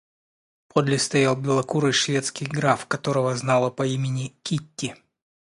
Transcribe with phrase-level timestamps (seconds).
[0.67, 4.95] Подле стоял белокурый шведский граф, которого знала по имени Кити.